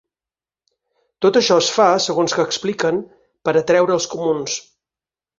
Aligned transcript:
Tot 1.25 1.35
això 1.41 1.57
es 1.63 1.67
fa, 1.75 1.85
segons 2.05 2.35
que 2.37 2.45
expliquen, 2.51 2.97
per 3.49 3.53
a 3.57 3.57
atreure 3.61 3.95
els 3.97 4.07
comuns. 4.15 4.57